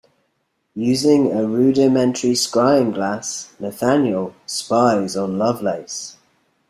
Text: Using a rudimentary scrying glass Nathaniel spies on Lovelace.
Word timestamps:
Using 0.73 1.31
a 1.31 1.45
rudimentary 1.45 2.31
scrying 2.31 2.91
glass 2.91 3.53
Nathaniel 3.59 4.33
spies 4.47 5.15
on 5.15 5.37
Lovelace. 5.37 6.17